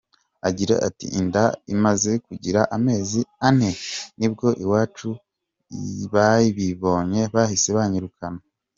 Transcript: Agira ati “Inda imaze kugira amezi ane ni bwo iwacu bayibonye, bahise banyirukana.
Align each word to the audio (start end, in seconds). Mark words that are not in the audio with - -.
Agira 0.47 0.75
ati 0.87 1.05
“Inda 1.19 1.43
imaze 1.73 2.11
kugira 2.25 2.61
amezi 2.75 3.19
ane 3.47 3.71
ni 4.17 4.27
bwo 4.31 4.47
iwacu 4.63 5.09
bayibonye, 6.13 7.21
bahise 7.35 7.69
banyirukana. 7.77 8.41